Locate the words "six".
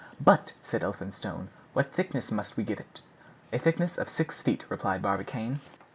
4.09-4.41